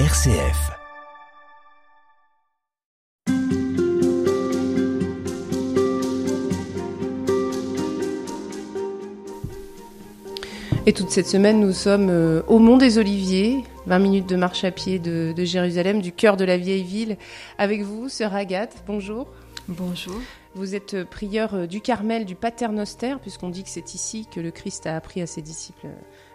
RCF. 0.00 0.72
Et 10.84 10.92
toute 10.92 11.10
cette 11.10 11.28
semaine, 11.28 11.60
nous 11.60 11.72
sommes 11.72 12.08
euh, 12.10 12.42
au 12.48 12.58
Mont 12.58 12.76
des 12.76 12.98
Oliviers, 12.98 13.62
20 13.86 13.98
minutes 14.00 14.28
de 14.28 14.34
marche 14.34 14.64
à 14.64 14.72
pied 14.72 14.98
de, 14.98 15.32
de 15.32 15.44
Jérusalem, 15.44 16.02
du 16.02 16.10
cœur 16.10 16.36
de 16.36 16.44
la 16.44 16.56
vieille 16.56 16.82
ville. 16.82 17.16
Avec 17.58 17.82
vous, 17.82 18.08
sœur 18.08 18.34
Agathe, 18.34 18.82
bonjour. 18.88 19.28
Bonjour. 19.68 20.20
Vous 20.56 20.74
êtes 20.74 20.94
euh, 20.94 21.04
prieur 21.04 21.54
euh, 21.54 21.66
du 21.66 21.80
Carmel, 21.80 22.24
du 22.24 22.34
Paternoster, 22.34 23.14
puisqu'on 23.22 23.48
dit 23.48 23.62
que 23.62 23.70
c'est 23.70 23.94
ici 23.94 24.26
que 24.34 24.40
le 24.40 24.50
Christ 24.50 24.88
a 24.88 24.96
appris 24.96 25.22
à 25.22 25.28
ses 25.28 25.40
disciples 25.40 25.86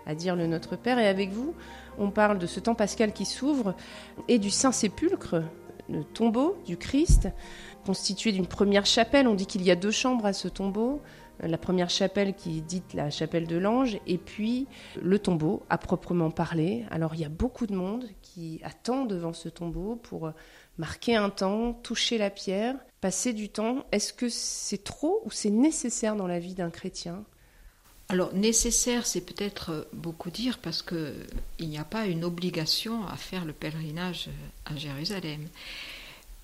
à 0.09 0.15
dire 0.15 0.35
le 0.35 0.47
Notre 0.47 0.75
Père. 0.75 0.97
Et 0.97 1.07
avec 1.07 1.29
vous, 1.29 1.53
on 1.99 2.09
parle 2.09 2.39
de 2.39 2.47
ce 2.47 2.59
temps 2.59 2.73
pascal 2.73 3.13
qui 3.13 3.25
s'ouvre 3.25 3.75
et 4.27 4.39
du 4.39 4.49
Saint-Sépulcre, 4.49 5.43
le 5.87 6.03
tombeau 6.03 6.57
du 6.65 6.77
Christ, 6.77 7.29
constitué 7.85 8.31
d'une 8.31 8.47
première 8.47 8.87
chapelle. 8.87 9.27
On 9.27 9.35
dit 9.35 9.45
qu'il 9.45 9.61
y 9.61 9.69
a 9.69 9.75
deux 9.75 9.91
chambres 9.91 10.25
à 10.25 10.33
ce 10.33 10.47
tombeau. 10.47 11.01
La 11.41 11.57
première 11.57 11.89
chapelle 11.89 12.33
qui 12.33 12.57
est 12.57 12.61
dite 12.61 12.93
la 12.93 13.09
chapelle 13.11 13.47
de 13.47 13.55
l'ange, 13.55 13.97
et 14.07 14.17
puis 14.17 14.67
le 15.01 15.19
tombeau 15.19 15.63
à 15.69 15.77
proprement 15.77 16.31
parler. 16.31 16.85
Alors 16.91 17.15
il 17.15 17.21
y 17.21 17.25
a 17.25 17.29
beaucoup 17.29 17.65
de 17.65 17.73
monde 17.73 18.05
qui 18.21 18.59
attend 18.63 19.05
devant 19.05 19.31
ce 19.31 19.47
tombeau 19.47 19.95
pour 19.95 20.31
marquer 20.77 21.15
un 21.15 21.29
temps, 21.29 21.73
toucher 21.73 22.17
la 22.17 22.29
pierre, 22.29 22.75
passer 22.99 23.31
du 23.31 23.47
temps. 23.47 23.85
Est-ce 23.93 24.11
que 24.11 24.27
c'est 24.27 24.83
trop 24.83 25.21
ou 25.23 25.31
c'est 25.31 25.49
nécessaire 25.49 26.17
dans 26.17 26.27
la 26.27 26.39
vie 26.39 26.55
d'un 26.55 26.71
chrétien? 26.71 27.23
Alors 28.11 28.33
nécessaire, 28.33 29.05
c'est 29.05 29.21
peut-être 29.21 29.87
beaucoup 29.93 30.31
dire 30.31 30.57
parce 30.57 30.81
que 30.81 31.13
il 31.59 31.69
n'y 31.69 31.77
a 31.77 31.83
pas 31.83 32.07
une 32.07 32.23
obligation 32.23 33.05
à 33.07 33.15
faire 33.15 33.45
le 33.45 33.53
pèlerinage 33.53 34.29
à 34.65 34.75
Jérusalem. 34.75 35.47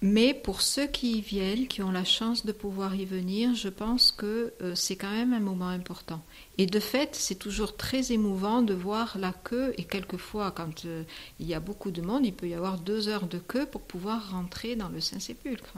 Mais 0.01 0.35
pour 0.35 0.61
ceux 0.61 0.85
qui 0.85 1.13
y 1.17 1.21
viennent, 1.21 1.67
qui 1.67 1.81
ont 1.81 1.89
la 1.89 2.03
chance 2.03 2.45
de 2.45 2.51
pouvoir 2.51 2.93
y 2.93 3.05
venir, 3.05 3.55
je 3.55 3.69
pense 3.69 4.11
que 4.11 4.53
euh, 4.61 4.75
c'est 4.75 4.95
quand 4.95 5.09
même 5.09 5.33
un 5.33 5.39
moment 5.39 5.69
important. 5.69 6.21
Et 6.59 6.67
de 6.67 6.79
fait, 6.79 7.15
c'est 7.15 7.39
toujours 7.39 7.75
très 7.75 8.11
émouvant 8.11 8.61
de 8.61 8.75
voir 8.75 9.17
la 9.17 9.31
queue, 9.31 9.73
et 9.77 9.85
quelquefois, 9.85 10.51
quand 10.51 10.85
euh, 10.85 11.03
il 11.39 11.47
y 11.47 11.55
a 11.55 11.59
beaucoup 11.59 11.89
de 11.89 12.01
monde, 12.01 12.25
il 12.25 12.33
peut 12.33 12.47
y 12.47 12.53
avoir 12.53 12.77
deux 12.77 13.07
heures 13.07 13.25
de 13.25 13.39
queue 13.39 13.65
pour 13.65 13.81
pouvoir 13.81 14.31
rentrer 14.31 14.75
dans 14.75 14.89
le 14.89 14.99
Saint-Sépulcre. 14.99 15.73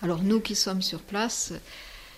Alors 0.00 0.22
nous 0.22 0.40
qui 0.40 0.54
sommes 0.54 0.82
sur 0.82 1.00
place, 1.00 1.52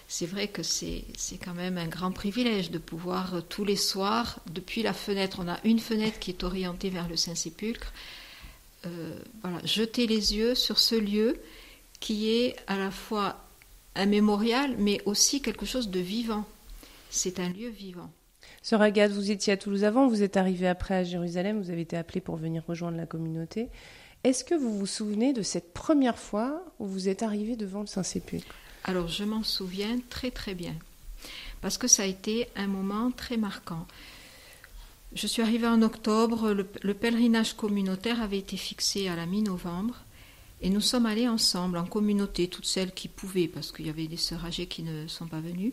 c'est 0.08 0.26
vrai 0.26 0.48
que 0.48 0.62
c'est 0.62 1.04
quand 1.44 1.54
même 1.54 1.78
un 1.78 1.88
grand 1.88 2.12
privilège 2.12 2.70
de 2.70 2.78
pouvoir 2.78 3.34
euh, 3.34 3.40
tous 3.40 3.64
les 3.64 3.76
soirs, 3.76 4.40
depuis 4.50 4.82
la 4.82 4.92
fenêtre, 4.92 5.40
on 5.42 5.48
a 5.48 5.58
une 5.64 5.80
fenêtre 5.80 6.18
qui 6.18 6.30
est 6.30 6.44
orientée 6.44 6.90
vers 6.90 7.08
le 7.08 7.16
Saint-Sépulcre, 7.16 7.92
euh, 8.86 9.18
jeter 9.64 10.06
les 10.06 10.36
yeux 10.36 10.54
sur 10.54 10.78
ce 10.78 10.94
lieu 10.94 11.40
qui 11.98 12.30
est 12.30 12.56
à 12.68 12.76
la 12.76 12.90
fois 12.90 13.36
un 13.96 14.06
mémorial, 14.06 14.76
mais 14.78 15.00
aussi 15.06 15.42
quelque 15.42 15.66
chose 15.66 15.90
de 15.90 16.00
vivant. 16.00 16.44
C'est 17.10 17.40
un 17.40 17.48
lieu 17.48 17.68
vivant. 17.68 18.10
Sœur 18.62 18.82
Agathe, 18.82 19.12
vous 19.12 19.30
étiez 19.30 19.54
à 19.54 19.56
Toulouse 19.56 19.84
avant, 19.84 20.06
vous 20.06 20.22
êtes 20.22 20.36
arrivée 20.36 20.68
après 20.68 20.94
à 20.94 21.04
Jérusalem, 21.04 21.60
vous 21.60 21.70
avez 21.70 21.82
été 21.82 21.96
appelée 21.96 22.20
pour 22.20 22.36
venir 22.36 22.62
rejoindre 22.66 22.96
la 22.96 23.06
communauté. 23.06 23.68
Est-ce 24.22 24.44
que 24.44 24.54
vous 24.54 24.76
vous 24.76 24.86
souvenez 24.86 25.32
de 25.32 25.42
cette 25.42 25.72
première 25.72 26.18
fois 26.18 26.64
où 26.78 26.86
vous 26.86 27.08
êtes 27.08 27.22
arrivée 27.22 27.56
devant 27.56 27.80
le 27.80 27.86
Saint-Sépulcre? 27.86 28.54
Alors 28.88 29.08
je 29.08 29.24
m'en 29.24 29.42
souviens 29.42 29.98
très 30.10 30.30
très 30.30 30.54
bien, 30.54 30.74
parce 31.60 31.76
que 31.76 31.88
ça 31.88 32.04
a 32.04 32.06
été 32.06 32.46
un 32.54 32.68
moment 32.68 33.10
très 33.10 33.36
marquant. 33.36 33.84
Je 35.12 35.26
suis 35.26 35.42
arrivée 35.42 35.66
en 35.66 35.82
octobre, 35.82 36.52
le, 36.52 36.68
le, 36.82 36.94
pèlerinage 36.94 37.54
communautaire 37.54 38.22
avait 38.22 38.38
été 38.38 38.56
fixé 38.56 39.08
à 39.08 39.16
la 39.16 39.26
mi-novembre, 39.26 39.96
et 40.62 40.70
nous 40.70 40.80
sommes 40.80 41.06
allés 41.06 41.26
ensemble, 41.26 41.78
en 41.78 41.84
communauté, 41.84 42.46
toutes 42.46 42.66
celles 42.66 42.94
qui 42.94 43.08
pouvaient, 43.08 43.48
parce 43.48 43.72
qu'il 43.72 43.86
y 43.86 43.90
avait 43.90 44.06
des 44.06 44.16
sœurs 44.16 44.44
âgées 44.44 44.66
qui 44.66 44.84
ne 44.84 45.08
sont 45.08 45.26
pas 45.26 45.40
venues. 45.40 45.72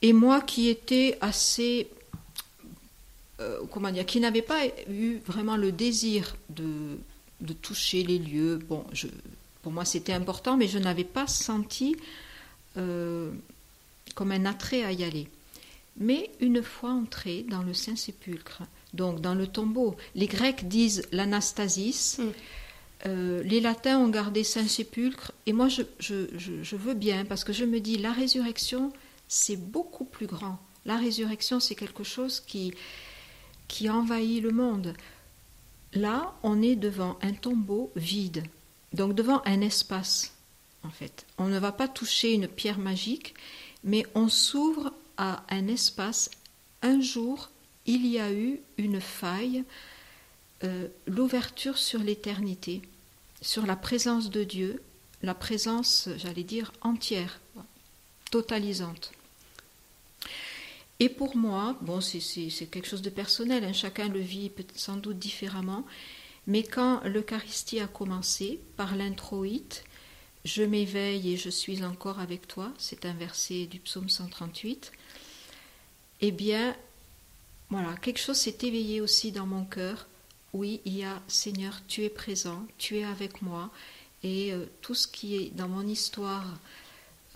Et 0.00 0.14
moi 0.14 0.40
qui 0.40 0.70
étais 0.70 1.18
assez, 1.20 1.90
euh, 3.40 3.60
comment 3.70 3.90
dire, 3.90 4.06
qui 4.06 4.20
n'avais 4.20 4.40
pas 4.40 4.66
eu 4.88 5.18
vraiment 5.26 5.58
le 5.58 5.70
désir 5.70 6.34
de, 6.48 6.98
de 7.42 7.52
toucher 7.52 8.04
les 8.04 8.18
lieux, 8.18 8.56
bon, 8.56 8.86
je, 8.94 9.06
pour 9.62 9.72
moi 9.72 9.84
c'était 9.84 10.12
important, 10.12 10.56
mais 10.56 10.68
je 10.68 10.78
n'avais 10.78 11.04
pas 11.04 11.26
senti 11.26 11.96
euh, 12.76 13.30
comme 14.14 14.32
un 14.32 14.44
attrait 14.46 14.84
à 14.84 14.92
y 14.92 15.04
aller. 15.04 15.28
Mais 15.96 16.30
une 16.40 16.62
fois 16.62 16.90
entré 16.90 17.42
dans 17.48 17.62
le 17.62 17.74
Saint-Sépulcre, 17.74 18.62
donc 18.94 19.20
dans 19.20 19.34
le 19.34 19.46
tombeau, 19.46 19.96
les 20.14 20.26
Grecs 20.26 20.66
disent 20.66 21.02
l'anastasis, 21.12 22.18
mm. 22.18 22.22
euh, 23.06 23.42
les 23.42 23.60
Latins 23.60 23.98
ont 23.98 24.08
gardé 24.08 24.44
Saint-Sépulcre, 24.44 25.32
et 25.46 25.52
moi 25.52 25.68
je, 25.68 25.82
je, 25.98 26.26
je, 26.36 26.62
je, 26.62 26.76
veux 26.76 26.94
bien, 26.94 27.24
parce 27.24 27.44
que 27.44 27.52
je 27.52 27.64
me 27.64 27.80
dis, 27.80 27.98
la 27.98 28.12
résurrection, 28.12 28.92
c'est 29.28 29.56
beaucoup 29.56 30.04
plus 30.04 30.26
grand. 30.26 30.58
La 30.86 30.96
résurrection, 30.96 31.60
c'est 31.60 31.74
quelque 31.74 32.04
chose 32.04 32.40
qui, 32.40 32.72
qui 33.68 33.90
envahit 33.90 34.42
le 34.42 34.50
monde. 34.50 34.94
Là, 35.92 36.34
on 36.42 36.62
est 36.62 36.76
devant 36.76 37.18
un 37.22 37.32
tombeau 37.32 37.90
vide, 37.96 38.44
donc 38.92 39.14
devant 39.14 39.42
un 39.44 39.60
espace, 39.60 40.34
en 40.82 40.90
fait. 40.90 41.26
On 41.38 41.48
ne 41.48 41.58
va 41.58 41.72
pas 41.72 41.88
toucher 41.88 42.32
une 42.32 42.48
pierre 42.48 42.78
magique, 42.78 43.34
mais 43.84 44.06
on 44.14 44.28
s'ouvre 44.28 44.92
à 45.16 45.44
un 45.50 45.68
espace. 45.68 46.30
Un 46.82 47.00
jour, 47.00 47.50
il 47.86 48.06
y 48.06 48.18
a 48.18 48.32
eu 48.32 48.60
une 48.78 49.00
faille, 49.00 49.64
euh, 50.64 50.88
l'ouverture 51.06 51.78
sur 51.78 52.00
l'éternité, 52.00 52.82
sur 53.42 53.66
la 53.66 53.76
présence 53.76 54.30
de 54.30 54.44
Dieu, 54.44 54.82
la 55.22 55.34
présence, 55.34 56.08
j'allais 56.16 56.44
dire, 56.44 56.72
entière, 56.80 57.40
totalisante. 58.30 59.12
Et 60.98 61.08
pour 61.08 61.36
moi, 61.36 61.76
bon, 61.80 62.00
c'est 62.00 62.20
quelque 62.70 62.86
chose 62.86 63.02
de 63.02 63.10
personnel, 63.10 63.64
hein, 63.64 63.72
chacun 63.72 64.08
le 64.08 64.20
vit 64.20 64.50
sans 64.74 64.96
doute 64.96 65.18
différemment, 65.18 65.84
mais 66.46 66.62
quand 66.62 67.02
l'Eucharistie 67.04 67.80
a 67.80 67.86
commencé 67.86 68.60
par 68.76 68.96
l'introïte, 68.96 69.84
je 70.44 70.62
m'éveille 70.62 71.32
et 71.32 71.36
je 71.36 71.50
suis 71.50 71.84
encore 71.84 72.18
avec 72.18 72.48
toi, 72.48 72.72
c'est 72.78 73.04
un 73.04 73.12
verset 73.12 73.66
du 73.66 73.78
psaume 73.78 74.08
138, 74.08 74.92
eh 76.22 76.32
bien, 76.32 76.76
voilà, 77.68 77.94
quelque 77.96 78.18
chose 78.18 78.36
s'est 78.36 78.58
éveillé 78.62 79.00
aussi 79.00 79.32
dans 79.32 79.46
mon 79.46 79.64
cœur. 79.64 80.06
Oui, 80.52 80.80
il 80.84 80.96
y 80.96 81.04
a 81.04 81.22
Seigneur, 81.28 81.80
tu 81.86 82.04
es 82.04 82.10
présent, 82.10 82.66
tu 82.78 82.98
es 82.98 83.04
avec 83.04 83.42
moi, 83.42 83.70
et 84.22 84.52
euh, 84.52 84.66
tout 84.80 84.94
ce 84.94 85.06
qui 85.06 85.36
est 85.36 85.50
dans 85.50 85.68
mon 85.68 85.86
histoire 85.86 86.58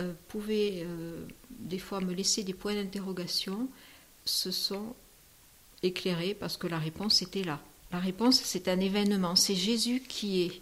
euh, 0.00 0.12
pouvait 0.28 0.82
euh, 0.84 1.25
des 1.50 1.78
fois 1.78 2.00
me 2.00 2.12
laisser 2.12 2.43
des 2.43 2.54
points 2.54 2.75
d'interrogation, 2.75 3.69
se 4.25 4.50
sont 4.50 4.97
éclairés 5.82 6.34
parce 6.34 6.56
que 6.56 6.66
la 6.66 6.78
réponse 6.78 7.22
était 7.22 7.44
là. 7.44 7.62
La 7.94 8.00
réponse, 8.00 8.43
c'est 8.43 8.66
un 8.66 8.81
événement, 8.81 9.37
c'est 9.37 9.55
Jésus 9.55 10.00
qui 10.00 10.43
est. 10.43 10.60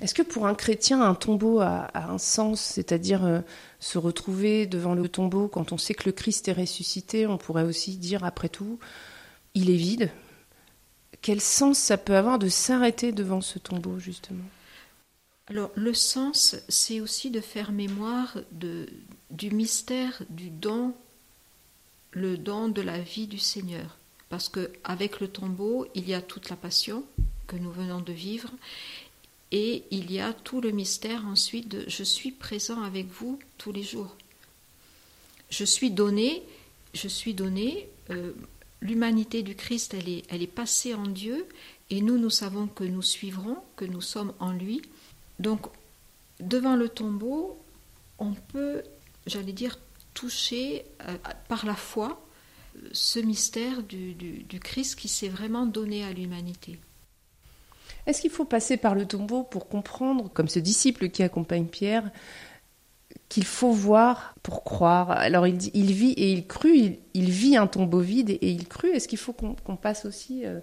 Est-ce 0.00 0.14
que 0.14 0.22
pour 0.22 0.46
un 0.46 0.54
chrétien, 0.54 1.02
un 1.02 1.14
tombeau 1.14 1.60
a, 1.60 1.80
a 1.92 2.10
un 2.10 2.16
sens, 2.16 2.62
c'est-à-dire 2.62 3.22
euh, 3.26 3.40
se 3.78 3.98
retrouver 3.98 4.64
devant 4.64 4.94
le 4.94 5.06
tombeau 5.06 5.48
quand 5.48 5.72
on 5.72 5.76
sait 5.76 5.92
que 5.92 6.04
le 6.06 6.12
Christ 6.12 6.48
est 6.48 6.54
ressuscité 6.54 7.26
On 7.26 7.36
pourrait 7.36 7.64
aussi 7.64 7.98
dire, 7.98 8.24
après 8.24 8.48
tout, 8.48 8.78
il 9.52 9.68
est 9.68 9.76
vide? 9.76 10.10
Quel 11.20 11.42
sens 11.42 11.78
ça 11.78 11.98
peut 11.98 12.16
avoir 12.16 12.38
de 12.38 12.48
s'arrêter 12.48 13.12
devant 13.12 13.42
ce 13.42 13.58
tombeau, 13.58 13.98
justement? 13.98 14.44
Alors 15.48 15.72
le 15.74 15.92
sens, 15.92 16.56
c'est 16.70 17.02
aussi 17.02 17.30
de 17.30 17.42
faire 17.42 17.70
mémoire 17.70 18.38
de, 18.50 18.86
du 19.30 19.50
mystère 19.50 20.22
du 20.30 20.48
don, 20.48 20.94
le 22.12 22.38
don 22.38 22.70
de 22.70 22.80
la 22.80 22.98
vie 22.98 23.26
du 23.26 23.38
Seigneur. 23.38 23.98
Parce 24.34 24.48
que 24.48 24.72
avec 24.82 25.20
le 25.20 25.28
tombeau, 25.28 25.86
il 25.94 26.08
y 26.08 26.12
a 26.12 26.20
toute 26.20 26.50
la 26.50 26.56
passion 26.56 27.04
que 27.46 27.54
nous 27.54 27.70
venons 27.70 28.00
de 28.00 28.12
vivre, 28.12 28.50
et 29.52 29.84
il 29.92 30.10
y 30.10 30.18
a 30.18 30.32
tout 30.32 30.60
le 30.60 30.72
mystère 30.72 31.24
ensuite 31.24 31.68
de 31.68 31.84
je 31.86 32.02
suis 32.02 32.32
présent 32.32 32.82
avec 32.82 33.06
vous 33.06 33.38
tous 33.58 33.70
les 33.70 33.84
jours. 33.84 34.16
Je 35.50 35.64
suis 35.64 35.92
donné, 35.92 36.42
je 36.94 37.06
suis 37.06 37.32
donné. 37.32 37.88
Euh, 38.10 38.32
L'humanité 38.80 39.44
du 39.44 39.54
Christ, 39.54 39.94
elle 39.94 40.08
est, 40.08 40.46
passée 40.48 40.94
en 40.94 41.06
Dieu, 41.06 41.46
et 41.90 42.00
nous, 42.00 42.18
nous 42.18 42.28
savons 42.28 42.66
que 42.66 42.82
nous 42.82 43.02
suivrons, 43.02 43.58
que 43.76 43.84
nous 43.84 44.00
sommes 44.00 44.32
en 44.40 44.50
lui 44.50 44.82
donc, 45.38 45.66
devant 46.40 46.74
le 46.74 46.88
tombeau, 46.88 47.56
on 48.18 48.32
peut, 48.34 48.82
j'allais 49.28 49.52
dire, 49.52 49.78
toucher 50.12 50.84
euh, 51.02 51.16
par 51.46 51.64
la 51.66 51.76
foi 51.76 52.23
ce 52.92 53.18
mystère 53.18 53.82
du, 53.82 54.14
du, 54.14 54.42
du 54.42 54.60
Christ 54.60 54.96
qui 54.96 55.08
s'est 55.08 55.28
vraiment 55.28 55.66
donné 55.66 56.04
à 56.04 56.12
l'humanité. 56.12 56.78
Est-ce 58.06 58.20
qu'il 58.20 58.30
faut 58.30 58.44
passer 58.44 58.76
par 58.76 58.94
le 58.94 59.06
tombeau 59.06 59.42
pour 59.42 59.68
comprendre, 59.68 60.30
comme 60.32 60.48
ce 60.48 60.58
disciple 60.58 61.08
qui 61.08 61.22
accompagne 61.22 61.66
Pierre, 61.66 62.10
qu'il 63.28 63.44
faut 63.44 63.72
voir 63.72 64.34
pour 64.42 64.62
croire? 64.62 65.10
Alors 65.10 65.46
il 65.46 65.56
dit, 65.56 65.70
il 65.74 65.92
vit 65.92 66.12
et 66.12 66.32
il 66.32 66.46
crut, 66.46 66.98
il, 67.14 67.30
vit 67.30 67.56
un 67.56 67.66
tombeau 67.66 68.00
vide 68.00 68.30
et, 68.30 68.50
il 68.50 68.68
crut. 68.68 68.92
Est-ce 68.94 69.08
qu'il 69.08 69.18
faut 69.18 69.32
qu'on 69.32 69.76
passe 69.76 70.04
aussi 70.04 70.44
euh, 70.44 70.60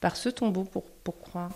par 0.00 0.16
ce 0.16 0.28
tombeau 0.28 0.64
pour, 0.64 0.84
pour 0.84 1.18
croire? 1.18 1.50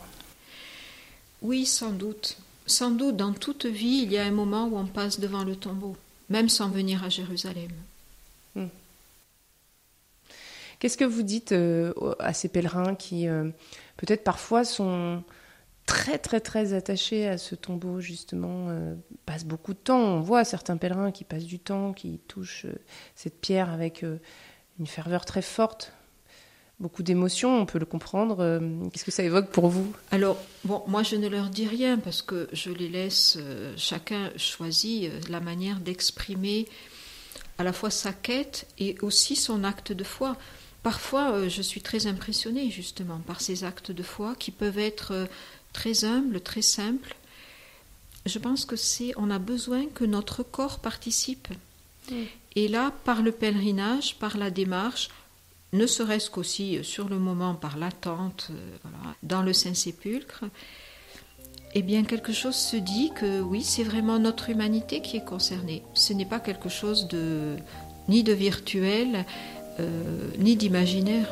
Oui, 1.40 1.66
sans 1.66 1.90
doute. 1.90 2.36
Sans 2.66 2.90
doute, 2.90 3.16
dans 3.16 3.32
toute 3.32 3.66
vie, 3.66 4.02
il 4.04 4.12
y 4.12 4.18
a 4.18 4.24
un 4.24 4.30
moment 4.30 4.66
où 4.66 4.76
on 4.76 4.86
passe 4.86 5.20
devant 5.20 5.44
le 5.44 5.56
tombeau, 5.56 5.96
même 6.28 6.48
sans 6.48 6.68
venir 6.68 7.02
à 7.04 7.08
Jérusalem. 7.08 7.70
Hmm. 8.54 8.66
Qu'est-ce 10.82 10.96
que 10.96 11.04
vous 11.04 11.22
dites 11.22 11.52
euh, 11.52 11.92
à 12.18 12.32
ces 12.32 12.48
pèlerins 12.48 12.96
qui 12.96 13.28
euh, 13.28 13.50
peut-être 13.98 14.24
parfois 14.24 14.64
sont 14.64 15.22
très 15.86 16.18
très 16.18 16.40
très 16.40 16.72
attachés 16.72 17.28
à 17.28 17.38
ce 17.38 17.54
tombeau 17.54 18.00
justement, 18.00 18.66
euh, 18.70 18.96
passent 19.24 19.44
beaucoup 19.44 19.74
de 19.74 19.78
temps. 19.78 20.00
On 20.00 20.20
voit 20.22 20.42
certains 20.42 20.76
pèlerins 20.76 21.12
qui 21.12 21.22
passent 21.22 21.44
du 21.44 21.60
temps, 21.60 21.92
qui 21.92 22.18
touchent 22.26 22.66
cette 23.14 23.40
pierre 23.40 23.70
avec 23.70 24.04
une 24.80 24.86
ferveur 24.88 25.24
très 25.24 25.40
forte 25.40 25.92
beaucoup 26.80 27.04
d'émotions, 27.04 27.60
on 27.60 27.64
peut 27.64 27.78
le 27.78 27.86
comprendre. 27.86 28.60
Qu'est-ce 28.92 29.04
que 29.04 29.12
ça 29.12 29.22
évoque 29.22 29.50
pour 29.50 29.68
vous? 29.68 29.94
Alors, 30.10 30.36
bon, 30.64 30.82
moi 30.88 31.04
je 31.04 31.14
ne 31.14 31.28
leur 31.28 31.48
dis 31.48 31.68
rien 31.68 31.96
parce 31.96 32.22
que 32.22 32.48
je 32.52 32.70
les 32.70 32.88
laisse, 32.88 33.38
chacun 33.76 34.32
choisit 34.36 35.12
la 35.30 35.38
manière 35.38 35.78
d'exprimer 35.78 36.66
à 37.58 37.62
la 37.62 37.72
fois 37.72 37.90
sa 37.90 38.12
quête 38.12 38.66
et 38.78 38.96
aussi 39.00 39.36
son 39.36 39.62
acte 39.62 39.92
de 39.92 40.02
foi. 40.02 40.36
Parfois, 40.82 41.32
euh, 41.32 41.48
je 41.48 41.62
suis 41.62 41.80
très 41.80 42.06
impressionnée 42.06 42.70
justement 42.70 43.18
par 43.18 43.40
ces 43.40 43.64
actes 43.64 43.92
de 43.92 44.02
foi 44.02 44.34
qui 44.34 44.50
peuvent 44.50 44.78
être 44.78 45.12
euh, 45.12 45.26
très 45.72 46.04
humbles, 46.04 46.40
très 46.40 46.62
simples. 46.62 47.14
Je 48.26 48.38
pense 48.38 48.64
que 48.64 48.76
c'est, 48.76 49.12
on 49.16 49.30
a 49.30 49.38
besoin 49.38 49.86
que 49.86 50.04
notre 50.04 50.42
corps 50.42 50.80
participe. 50.80 51.48
Et 52.56 52.68
là, 52.68 52.92
par 53.04 53.22
le 53.22 53.32
pèlerinage, 53.32 54.16
par 54.16 54.36
la 54.36 54.50
démarche, 54.50 55.08
ne 55.72 55.86
serait-ce 55.86 56.30
qu'aussi 56.30 56.78
euh, 56.78 56.82
sur 56.82 57.08
le 57.08 57.18
moment 57.18 57.54
par 57.54 57.78
l'attente 57.78 58.50
dans 59.22 59.42
le 59.42 59.52
Saint-Sépulcre, 59.52 60.44
eh 61.74 61.82
bien 61.82 62.02
quelque 62.02 62.32
chose 62.32 62.56
se 62.56 62.76
dit 62.76 63.12
que 63.14 63.40
oui, 63.40 63.62
c'est 63.62 63.84
vraiment 63.84 64.18
notre 64.18 64.50
humanité 64.50 65.00
qui 65.00 65.16
est 65.16 65.24
concernée. 65.24 65.82
Ce 65.94 66.12
n'est 66.12 66.26
pas 66.26 66.40
quelque 66.40 66.68
chose 66.68 67.08
de 67.08 67.56
ni 68.08 68.24
de 68.24 68.32
virtuel, 68.32 69.24
euh, 69.80 69.86
ni 70.38 70.56
d'imaginaire. 70.56 71.26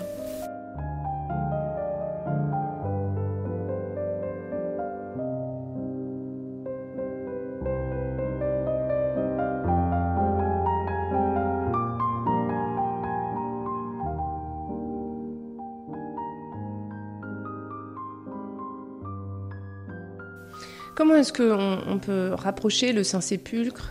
Comment 21.00 21.14
est-ce 21.14 21.32
qu'on 21.32 21.98
peut 21.98 22.34
rapprocher 22.34 22.92
le 22.92 23.04
Saint-Sépulcre 23.04 23.90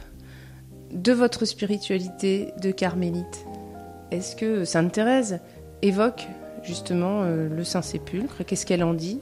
de 0.91 1.11
votre 1.11 1.45
spiritualité 1.45 2.53
de 2.61 2.69
carmélite? 2.69 3.48
Est-ce 4.11 4.35
que 4.35 4.65
Sainte 4.65 4.91
Thérèse 4.91 5.39
évoque 5.81 6.27
justement 6.63 7.23
euh, 7.23 7.47
le 7.49 7.63
Saint-Sépulcre? 7.63 8.43
Qu'est-ce 8.45 8.65
qu'elle 8.65 8.83
en 8.83 8.93
dit? 8.93 9.19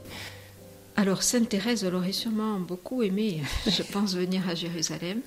Alors 0.96 1.22
Sainte 1.22 1.48
Thérèse, 1.48 1.84
elle 1.84 1.94
aurait 1.94 2.12
sûrement 2.12 2.58
beaucoup 2.58 3.02
aimé, 3.02 3.42
je 3.66 3.82
pense, 3.82 4.14
venir 4.14 4.48
à 4.48 4.54
Jérusalem. 4.54 5.20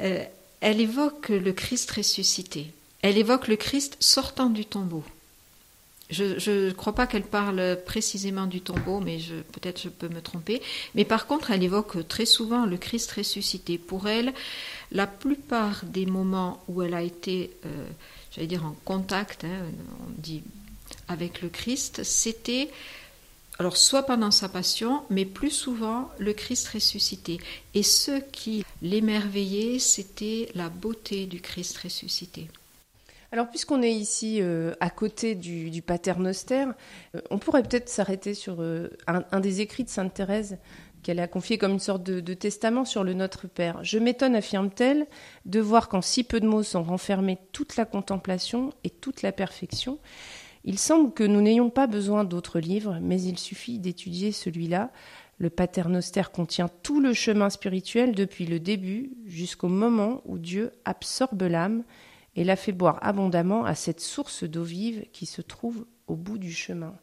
Euh, 0.00 0.24
elle 0.60 0.80
évoque 0.80 1.28
le 1.28 1.52
Christ 1.52 1.90
ressuscité. 1.90 2.72
Elle 3.02 3.18
évoque 3.18 3.48
le 3.48 3.56
Christ 3.56 3.96
sortant 4.00 4.50
du 4.50 4.64
tombeau. 4.64 5.04
Je 6.10 6.50
ne 6.50 6.70
crois 6.72 6.94
pas 6.94 7.06
qu'elle 7.06 7.24
parle 7.24 7.78
précisément 7.84 8.46
du 8.46 8.60
tombeau, 8.60 9.00
mais 9.00 9.18
peut-être 9.52 9.80
je 9.82 9.88
peux 9.88 10.08
me 10.08 10.20
tromper. 10.20 10.62
Mais 10.94 11.04
par 11.04 11.26
contre, 11.26 11.50
elle 11.50 11.62
évoque 11.62 12.06
très 12.06 12.26
souvent 12.26 12.66
le 12.66 12.76
Christ 12.76 13.10
ressuscité. 13.12 13.78
Pour 13.78 14.06
elle, 14.06 14.32
la 14.92 15.06
plupart 15.06 15.84
des 15.84 16.06
moments 16.06 16.62
où 16.68 16.82
elle 16.82 16.94
a 16.94 17.02
été 17.02 17.50
euh, 17.64 17.86
j'allais 18.34 18.46
dire 18.46 18.64
en 18.64 18.74
contact, 18.84 19.44
hein, 19.44 19.66
on 20.06 20.10
dit 20.18 20.42
avec 21.08 21.42
le 21.42 21.48
Christ, 21.48 22.02
c'était 22.02 22.70
alors 23.58 23.76
soit 23.76 24.02
pendant 24.02 24.32
sa 24.32 24.48
passion, 24.48 25.04
mais 25.10 25.24
plus 25.24 25.50
souvent 25.50 26.10
le 26.18 26.32
Christ 26.32 26.68
ressuscité. 26.68 27.38
Et 27.74 27.84
ce 27.84 28.20
qui 28.32 28.64
l'émerveillait, 28.82 29.78
c'était 29.78 30.48
la 30.54 30.68
beauté 30.68 31.26
du 31.26 31.40
Christ 31.40 31.78
ressuscité. 31.78 32.48
Alors 33.30 33.48
puisqu'on 33.48 33.82
est 33.82 33.92
ici 33.92 34.40
euh, 34.40 34.74
à 34.78 34.90
côté 34.90 35.34
du, 35.34 35.70
du 35.70 35.82
Paternoster, 35.82 36.66
euh, 37.14 37.20
on 37.30 37.38
pourrait 37.38 37.62
peut-être 37.62 37.88
s'arrêter 37.88 38.32
sur 38.32 38.60
euh, 38.60 38.88
un, 39.06 39.40
des 39.40 39.60
écrits 39.60 39.82
de 39.82 39.88
Sainte 39.88 40.14
Thérèse 40.14 40.56
qu'elle 41.04 41.20
a 41.20 41.28
confié 41.28 41.58
comme 41.58 41.72
une 41.72 41.78
sorte 41.78 42.02
de, 42.02 42.34
testament 42.34 42.84
sur 42.84 43.04
le 43.04 43.12
Notre 43.12 43.46
Père. 43.46 43.84
Je 43.84 43.98
m'étonne, 43.98 44.34
affirme-t-elle, 44.34 45.06
de 45.44 45.60
voir 45.60 45.88
qu'en 45.88 46.02
si 46.02 46.24
peu 46.24 46.40
de 46.40 46.48
mots 46.48 46.64
sont 46.64 46.82
renfermés 46.82 47.38
toute 47.52 47.76
la 47.76 47.84
contemplation 47.84 48.72
et 48.82 48.90
toute 48.90 49.22
la 49.22 49.30
perfection. 49.30 49.98
Il 50.64 50.78
semble 50.78 51.12
que 51.12 51.22
nous 51.22 51.42
n'ayons 51.42 51.70
pas 51.70 51.86
besoin 51.86 52.24
d'autres 52.24 52.58
livres, 52.58 52.98
mais 53.02 53.20
il 53.20 53.38
suffit 53.38 53.78
d'étudier 53.78 54.32
celui-là. 54.32 54.90
Le 55.36 55.50
Paternoster 55.50 56.22
contient 56.32 56.70
tout 56.82 57.00
le 57.00 57.12
chemin 57.12 57.50
spirituel 57.50 58.14
depuis 58.14 58.46
le 58.46 58.58
début 58.58 59.12
jusqu'au 59.26 59.68
moment 59.68 60.22
où 60.24 60.38
Dieu 60.38 60.72
absorbe 60.86 61.42
l'âme 61.42 61.84
et 62.34 62.44
la 62.44 62.56
fait 62.56 62.72
boire 62.72 62.98
abondamment 63.02 63.64
à 63.64 63.74
cette 63.74 64.00
source 64.00 64.44
d'eau 64.44 64.64
vive 64.64 65.04
qui 65.12 65.26
se 65.26 65.42
trouve 65.42 65.86
au 66.06 66.16
bout 66.16 66.38
du 66.38 66.52
chemin. 66.52 66.94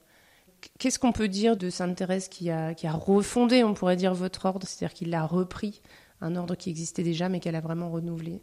Qu'est-ce 0.79 0.99
qu'on 0.99 1.11
peut 1.11 1.27
dire 1.27 1.57
de 1.57 1.69
Sainte 1.69 1.95
Thérèse 1.95 2.27
qui 2.27 2.49
a, 2.49 2.73
qui 2.73 2.87
a 2.87 2.93
refondé, 2.93 3.63
on 3.63 3.73
pourrait 3.73 3.95
dire, 3.95 4.13
votre 4.13 4.45
ordre, 4.45 4.67
c'est-à-dire 4.67 4.93
qu'il 4.93 5.13
a 5.13 5.25
repris 5.25 5.81
un 6.21 6.35
ordre 6.35 6.55
qui 6.55 6.69
existait 6.69 7.03
déjà, 7.03 7.29
mais 7.29 7.39
qu'elle 7.39 7.55
a 7.55 7.61
vraiment 7.61 7.89
renouvelé? 7.89 8.41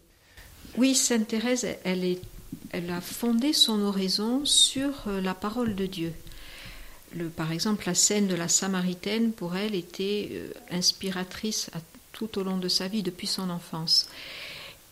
Oui, 0.77 0.95
Sainte 0.95 1.29
Thérèse, 1.29 1.67
elle, 1.85 2.91
a 2.91 3.01
fondé 3.01 3.53
son 3.53 3.81
oraison 3.81 4.45
sur 4.45 5.09
euh, 5.09 5.21
la 5.21 5.35
parole 5.35 5.75
de 5.75 5.87
Dieu. 5.87 6.13
Par 7.37 7.53
exemple, 7.53 7.85
la 7.87 7.95
scène 7.95 8.27
de 8.27 8.35
la 8.35 8.49
Samaritaine, 8.49 9.33
pour 9.33 9.57
elle, 9.57 9.75
était 9.75 10.29
euh, 10.33 10.53
inspiratrice 10.71 11.71
tout 12.13 12.39
au 12.39 12.43
long 12.43 12.59
de 12.59 12.69
sa 12.69 12.89
vie, 12.89 13.03
depuis 13.03 13.27
son 13.27 13.49
enfance. 13.49 14.09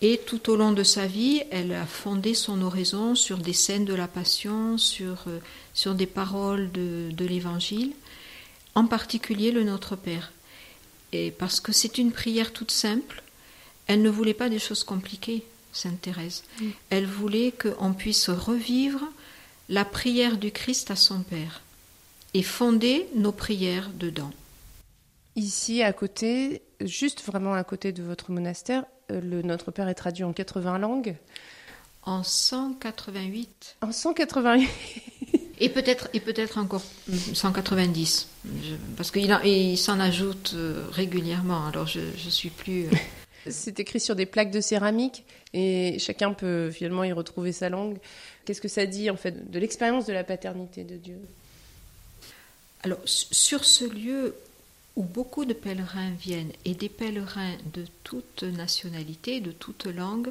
Et 0.03 0.21
tout 0.27 0.51
au 0.51 0.57
long 0.57 0.73
de 0.73 0.83
sa 0.83 1.07
vie, 1.07 1.43
elle 1.51 1.73
a 1.73 1.87
fondé 1.87 2.35
son 2.35 2.61
oraison 2.61 3.15
sur 3.15 3.39
des 3.39 3.55
scènes 3.55 3.87
de 3.87 3.95
la 3.95 4.09
Passion, 4.09 4.77
sur, 4.77 5.25
euh, 5.27 5.39
sur 5.73 5.95
des 5.95 6.07
paroles 6.07 6.71
de, 6.71 7.11
de 7.13 7.25
l'Évangile, 7.25 7.93
en 8.75 8.87
particulier 8.87 9.53
le 9.53 9.65
Notre 9.65 9.97
Père. 9.97 10.33
Et 11.13 11.31
parce 11.31 11.61
que 11.61 11.73
c'est 11.73 11.99
une 11.99 12.13
prière 12.13 12.53
toute 12.53 12.71
simple, 12.71 13.23
elle 13.87 14.03
ne 14.03 14.11
voulait 14.11 14.35
pas 14.35 14.49
des 14.49 14.59
choses 14.59 14.85
compliquées, 14.85 15.45
Sainte 15.73 16.01
Thérèse. 16.01 16.43
Elle 16.91 17.07
voulait 17.07 17.53
qu'on 17.53 17.93
puisse 17.93 18.29
revivre 18.29 19.03
la 19.69 19.85
prière 19.85 20.37
du 20.37 20.51
Christ 20.51 20.91
à 20.91 20.97
son 20.97 21.23
Père 21.23 21.63
et 22.35 22.43
fonder 22.43 23.07
nos 23.15 23.33
prières 23.33 23.91
dedans. 23.95 24.31
Ici, 25.37 25.83
à 25.83 25.93
côté, 25.93 26.63
juste 26.81 27.23
vraiment 27.25 27.55
à 27.55 27.65
côté 27.65 27.93
de 27.93 28.03
votre 28.03 28.31
monastère, 28.31 28.85
le 29.09 29.43
Notre 29.43 29.71
Père 29.71 29.89
est 29.89 29.95
traduit 29.95 30.25
en 30.25 30.33
80 30.33 30.79
langues. 30.79 31.17
En 32.03 32.23
188. 32.23 33.77
En 33.83 33.93
188 33.93 34.69
Et 35.59 35.71
peut-être 35.71 36.09
et 36.13 36.21
peut-être 36.21 36.59
encore 36.59 36.83
190, 37.33 38.29
parce 38.97 39.11
qu'il 39.11 39.35
il, 39.45 39.79
s'en 39.79 39.99
ajoute 40.01 40.53
euh, 40.55 40.85
régulièrement. 40.91 41.67
Alors 41.67 41.87
je 41.87 42.01
ne 42.01 42.31
suis 42.31 42.51
plus. 42.51 42.87
Euh, 42.87 42.91
C'est 43.51 43.81
écrit 43.81 44.01
sur 44.01 44.17
des 44.17 44.27
plaques 44.27 44.51
de 44.51 44.61
céramique 44.61 45.25
et 45.55 45.99
chacun 45.99 46.35
peut 46.35 46.71
finalement 46.71 47.05
y 47.05 47.13
retrouver 47.13 47.53
sa 47.53 47.71
langue. 47.71 47.97
Qu'est-ce 48.45 48.61
que 48.61 48.69
ça 48.69 48.85
dit 48.85 49.09
en 49.09 49.17
fait 49.17 49.51
de 49.51 49.59
l'expérience 49.59 50.05
de 50.05 50.13
la 50.13 50.25
paternité 50.25 50.85
de 50.85 50.97
Dieu? 50.97 51.19
Alors 52.83 52.99
sur 53.05 53.65
ce 53.65 53.85
lieu 53.87 54.35
où 54.97 55.03
beaucoup 55.03 55.45
de 55.45 55.53
pèlerins 55.53 56.13
viennent, 56.13 56.53
et 56.65 56.75
des 56.75 56.89
pèlerins 56.89 57.57
de 57.75 57.85
toute 58.03 58.43
nationalité, 58.43 59.41
de 59.41 59.53
toute 59.53 59.87
langue, 59.87 60.31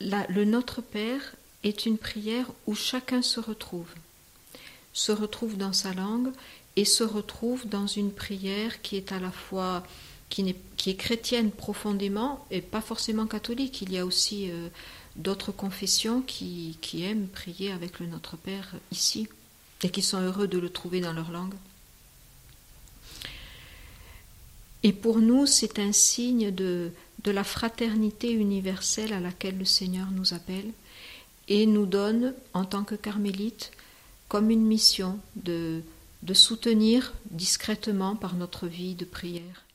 le 0.00 0.44
Notre 0.44 0.82
Père 0.82 1.36
est 1.62 1.86
une 1.86 1.98
prière 1.98 2.46
où 2.66 2.74
chacun 2.74 3.22
se 3.22 3.40
retrouve, 3.40 3.88
se 4.92 5.12
retrouve 5.12 5.56
dans 5.56 5.72
sa 5.72 5.94
langue 5.94 6.30
et 6.76 6.84
se 6.84 7.04
retrouve 7.04 7.66
dans 7.68 7.86
une 7.86 8.12
prière 8.12 8.82
qui 8.82 8.96
est 8.96 9.12
à 9.12 9.18
la 9.18 9.30
fois 9.30 9.82
qui, 10.28 10.48
est, 10.48 10.56
qui 10.76 10.90
est 10.90 10.96
chrétienne 10.96 11.50
profondément 11.50 12.44
et 12.50 12.60
pas 12.60 12.80
forcément 12.80 13.26
catholique. 13.26 13.82
Il 13.82 13.92
y 13.92 13.98
a 13.98 14.04
aussi 14.04 14.50
euh, 14.50 14.68
d'autres 15.14 15.52
confessions 15.52 16.20
qui, 16.20 16.76
qui 16.80 17.04
aiment 17.04 17.28
prier 17.28 17.72
avec 17.72 18.00
le 18.00 18.06
Notre 18.06 18.36
Père 18.36 18.74
ici 18.90 19.28
et 19.82 19.90
qui 19.90 20.02
sont 20.02 20.20
heureux 20.20 20.48
de 20.48 20.58
le 20.58 20.70
trouver 20.70 21.00
dans 21.00 21.12
leur 21.12 21.30
langue. 21.30 21.54
Et 24.82 24.92
pour 24.92 25.18
nous, 25.18 25.46
c'est 25.46 25.78
un 25.78 25.92
signe 25.92 26.50
de, 26.50 26.92
la 27.24 27.44
fraternité 27.44 28.30
universelle 28.30 29.12
à 29.12 29.20
laquelle 29.20 29.58
le 29.58 29.64
Seigneur 29.64 30.10
nous 30.12 30.32
appelle 30.32 30.70
et 31.48 31.66
nous 31.66 31.86
donne, 31.86 32.34
en 32.54 32.64
tant 32.64 32.84
que 32.84 32.94
carmélites, 32.94 33.72
comme 34.28 34.50
une 34.50 34.64
mission 34.64 35.18
de 35.34 35.82
soutenir 36.32 37.12
discrètement 37.30 38.16
par 38.16 38.34
notre 38.34 38.66
vie 38.66 38.94
de 38.94 39.04
prière. 39.04 39.65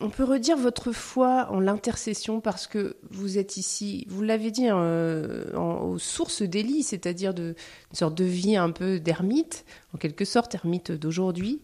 On 0.00 0.10
peut 0.10 0.22
redire 0.22 0.56
votre 0.56 0.92
foi 0.92 1.48
en 1.50 1.58
l'intercession 1.58 2.40
parce 2.40 2.68
que 2.68 2.96
vous 3.10 3.36
êtes 3.36 3.56
ici, 3.56 4.06
vous 4.08 4.22
l'avez 4.22 4.52
dit, 4.52 4.68
euh, 4.68 5.52
aux 5.56 5.98
sources 5.98 6.42
d'Élie, 6.42 6.84
c'est-à-dire 6.84 7.34
de, 7.34 7.56
une 7.90 7.96
sorte 7.96 8.14
de 8.14 8.24
vie 8.24 8.56
un 8.56 8.70
peu 8.70 9.00
d'ermite, 9.00 9.64
en 9.92 9.98
quelque 9.98 10.24
sorte, 10.24 10.54
ermite 10.54 10.92
d'aujourd'hui. 10.92 11.62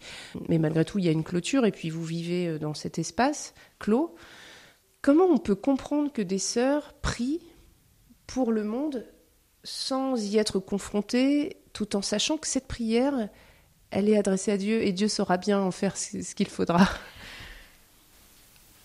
Mais 0.49 0.59
malgré 0.59 0.85
tout, 0.85 0.99
il 0.99 1.05
y 1.05 1.09
a 1.09 1.13
une 1.13 1.23
clôture 1.23 1.65
et 1.65 1.71
puis 1.71 1.91
vous 1.91 2.03
vivez 2.03 2.49
euh, 2.49 2.59
dans 2.59 2.75
cet 2.75 2.99
espace 2.99 3.55
clos. 3.79 4.17
Comment 5.01 5.27
on 5.27 5.39
peut 5.39 5.55
comprendre 5.55 6.13
que 6.13 6.23
des 6.23 6.41
sœurs 6.41 6.93
prient 6.95 7.43
pour 8.27 8.51
le 8.51 8.65
monde 8.65 9.07
sans 9.63 10.21
y 10.21 10.39
être 10.39 10.59
confrontées, 10.59 11.59
tout 11.73 11.95
en 11.95 12.03
sachant 12.03 12.37
que 12.37 12.49
cette 12.49 12.67
prière, 12.67 13.29
elle 13.93 14.09
est 14.09 14.19
adressée 14.19 14.51
à 14.51 14.57
Dieu 14.57 14.83
et 14.83 14.91
Dieu 14.91 15.07
saura 15.07 15.37
bien 15.37 15.61
en 15.61 15.71
faire 15.71 15.97
ce 15.97 16.35
qu'il 16.35 16.49
faudra? 16.49 16.89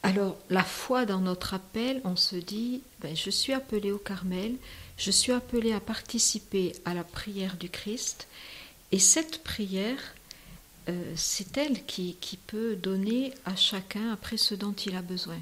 Alors, 0.01 0.37
la 0.49 0.63
foi 0.63 1.05
dans 1.05 1.19
notre 1.19 1.53
appel, 1.53 2.01
on 2.05 2.15
se 2.15 2.37
dit, 2.37 2.81
ben, 3.01 3.15
je 3.15 3.29
suis 3.29 3.51
appelé 3.51 3.91
au 3.91 3.97
Carmel, 3.97 4.55
je 4.97 5.11
suis 5.11 5.33
appelé 5.33 5.73
à 5.73 5.81
participer 5.81 6.73
à 6.85 6.93
la 6.93 7.03
prière 7.03 7.57
du 7.57 7.69
Christ, 7.69 8.27
et 8.91 8.99
cette 8.99 9.43
prière, 9.43 9.99
euh, 10.87 11.13
c'est 11.15 11.57
elle 11.57 11.85
qui, 11.85 12.17
peut 12.47 12.75
donner 12.75 13.33
à 13.45 13.55
chacun 13.55 14.11
après 14.13 14.37
ce 14.37 14.55
dont 14.55 14.73
il 14.73 14.95
a 14.95 15.01
besoin. 15.01 15.39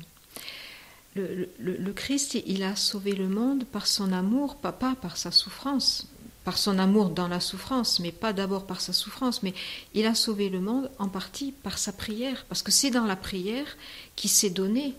Le, 1.16 1.92
Christ, 1.94 2.38
il 2.46 2.62
a 2.62 2.76
sauvé 2.76 3.14
le 3.14 3.28
monde 3.28 3.64
par 3.64 3.88
son 3.88 4.12
amour, 4.12 4.58
pas 4.58 4.72
par 4.72 5.18
sa 5.18 5.32
souffrance 5.32 6.08
par 6.48 6.58
son 6.58 6.80
amour 6.80 7.10
dans 7.10 7.27
la 7.27 7.42
souffrance, 7.42 8.00
mais 8.00 8.13
pas 8.13 8.32
d'abord 8.32 8.66
par 8.66 8.80
sa 8.80 8.94
souffrance, 8.94 9.44
mais 9.44 9.54
il 9.94 10.06
a 10.06 10.16
sauvé 10.16 10.48
le 10.48 10.62
monde 10.62 10.89
en 10.98 11.10
partie 11.10 11.51
par 11.51 11.77
sa 11.77 11.92
prière, 11.92 12.46
parce 12.48 12.63
que 12.63 12.72
c'est 12.72 12.89
dans 12.89 13.04
la 13.04 13.18
prière 13.18 13.75
qu'il 14.16 14.30
s'est 14.30 14.50
donné, 14.50 14.94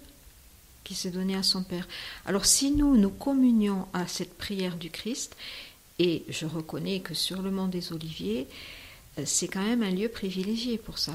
qu'il 0.85 0.95
s'est 0.95 1.11
donné 1.11 1.35
à 1.37 1.43
son 1.43 1.62
Père. 1.62 1.88
Alors 2.26 2.45
si 2.45 2.71
nous 2.71 2.99
nous 2.99 3.09
communions 3.09 3.88
à 3.95 4.07
cette 4.07 4.37
prière 4.37 4.76
du 4.76 4.90
Christ, 4.90 5.37
et 5.99 6.23
je 6.28 6.45
reconnais 6.45 7.00
que 7.00 7.14
sur 7.14 7.40
le 7.40 7.50
mont 7.50 7.69
des 7.69 7.95
Oliviers, 7.95 8.47
euh, 9.19 9.23
c'est 9.25 9.49
quand 9.49 9.64
même 9.64 9.83
un 9.83 9.90
lieu 9.90 10.11
privilégié 10.11 10.76
pour 10.76 10.99
ça. 10.99 11.14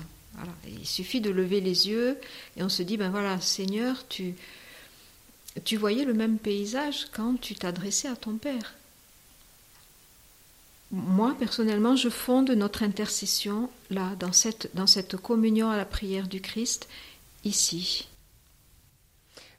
Il 0.68 0.88
suffit 0.88 1.22
de 1.22 1.30
lever 1.30 1.62
les 1.62 1.90
yeux 1.90 2.18
et 2.58 2.64
on 2.64 2.70
se 2.70 2.82
dit, 2.82 2.98
ben 2.98 3.12
voilà, 3.12 3.40
Seigneur, 3.40 4.08
tu, 4.08 4.34
tu 5.64 5.78
voyais 5.78 6.06
le 6.06 6.16
même 6.16 6.40
paysage 6.40 7.06
quand 7.14 7.40
tu 7.40 7.54
t'adressais 7.54 8.08
à 8.08 8.16
ton 8.16 8.38
Père 8.38 8.74
moi, 10.94 11.36
personnellement, 11.40 11.96
je 11.96 12.10
fonde 12.10 12.52
notre 12.52 12.84
intercession 12.84 13.70
là, 13.90 14.12
dans 14.20 14.32
cette, 14.32 15.18
communion 15.18 15.70
à 15.70 15.76
la 15.76 15.86
prière 15.86 16.28
du 16.28 16.40
Christ, 16.40 16.88
ici. 17.44 18.08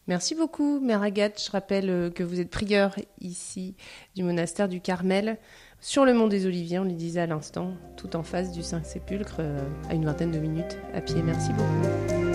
Merci 0.07 0.37
beaucoup, 0.37 0.79
Mère 0.81 1.03
Agathe. 1.03 1.43
Je 1.45 1.50
rappelle 1.50 1.91
euh, 1.91 2.11
que 2.11 2.23
vous 2.23 2.38
êtes 2.38 2.50
prieur 2.50 2.95
ici 3.21 3.75
du 4.14 4.23
monastère 4.23 4.69
du 4.69 4.81
Carmel, 4.81 5.38
sur 5.81 6.05
le 6.05 6.14
mont 6.14 6.29
des 6.29 6.47
Oliviers, 6.47 6.79
on 6.79 6.85
le 6.85 6.93
disait 6.93 7.21
à 7.21 7.26
l'instant, 7.26 7.75
tout 7.97 8.17
en 8.17 8.23
face 8.23 8.53
du 8.53 8.62
Saint-Sépulcre, 8.62 9.37
euh, 9.41 9.59
à 9.91 9.95
une 9.95 10.05
vingtaine 10.05 10.31
de 10.31 10.38
minutes 10.38 10.79
à 10.95 11.00
pied. 11.00 11.21
Merci 11.23 11.50
beaucoup. 11.53 12.34